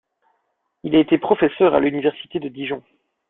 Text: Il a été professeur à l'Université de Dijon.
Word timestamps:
Il 0.81 0.95
a 0.95 0.99
été 0.99 1.19
professeur 1.19 1.75
à 1.75 1.79
l'Université 1.79 2.39
de 2.39 2.49
Dijon. 2.49 2.81